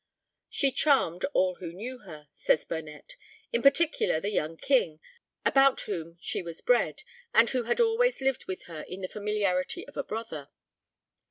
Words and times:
"She 0.49 0.71
charmed 0.71 1.25
all 1.25 1.57
who 1.57 1.71
knew 1.71 1.99
her," 1.99 2.27
says 2.31 2.65
Burnet, 2.65 3.15
"in 3.53 3.61
particular 3.61 4.19
the 4.19 4.31
young 4.31 4.57
King, 4.57 4.99
about 5.45 5.81
whom 5.81 6.17
she 6.19 6.41
was 6.41 6.59
bred, 6.59 7.03
and 7.35 7.47
who 7.51 7.65
had 7.65 7.79
always 7.79 8.19
lived 8.19 8.45
with 8.45 8.63
her 8.63 8.81
in 8.87 9.01
the 9.01 9.07
familiarity 9.07 9.87
of 9.87 9.95
a 9.95 10.03
brother." 10.03 10.49